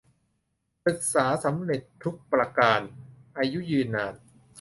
[0.85, 2.79] ศึกษาสำเร็จทุกประการ
[3.37, 4.13] อายุยืนนาน